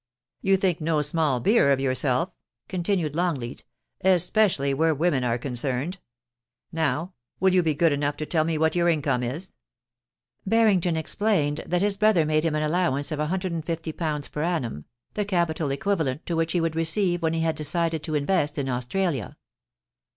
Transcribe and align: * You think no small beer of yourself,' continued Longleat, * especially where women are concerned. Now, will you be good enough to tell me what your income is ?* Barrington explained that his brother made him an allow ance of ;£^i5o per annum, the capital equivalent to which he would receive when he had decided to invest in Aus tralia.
* 0.25 0.41
You 0.41 0.57
think 0.57 0.81
no 0.81 1.03
small 1.03 1.39
beer 1.39 1.71
of 1.71 1.79
yourself,' 1.79 2.31
continued 2.67 3.15
Longleat, 3.15 3.63
* 3.89 4.01
especially 4.19 4.73
where 4.73 4.95
women 4.95 5.23
are 5.23 5.37
concerned. 5.37 5.99
Now, 6.71 7.13
will 7.39 7.53
you 7.53 7.61
be 7.61 7.75
good 7.75 7.91
enough 7.91 8.17
to 8.17 8.25
tell 8.25 8.43
me 8.43 8.57
what 8.57 8.75
your 8.75 8.89
income 8.89 9.21
is 9.21 9.53
?* 9.21 9.53
Barrington 10.47 10.97
explained 10.97 11.61
that 11.67 11.83
his 11.83 11.97
brother 11.97 12.25
made 12.25 12.45
him 12.45 12.55
an 12.55 12.63
allow 12.63 12.95
ance 12.95 13.11
of 13.11 13.19
;£^i5o 13.19 14.31
per 14.31 14.43
annum, 14.43 14.85
the 15.13 15.23
capital 15.23 15.69
equivalent 15.69 16.25
to 16.25 16.35
which 16.35 16.53
he 16.53 16.61
would 16.61 16.75
receive 16.75 17.21
when 17.21 17.33
he 17.33 17.41
had 17.41 17.55
decided 17.55 18.01
to 18.01 18.15
invest 18.15 18.57
in 18.57 18.67
Aus 18.67 18.87
tralia. 18.87 19.35